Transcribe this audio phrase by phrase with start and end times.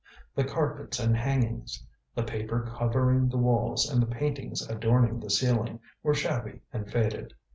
[0.33, 5.79] The carpets and hangings, the paper covering the walls and the paintings adorning the ceiling,
[6.01, 7.35] were shabby and faded.